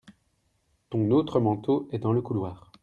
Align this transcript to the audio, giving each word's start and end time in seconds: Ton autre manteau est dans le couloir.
Ton 0.89 1.11
autre 1.11 1.39
manteau 1.39 1.87
est 1.91 1.99
dans 1.99 2.11
le 2.11 2.23
couloir. 2.23 2.71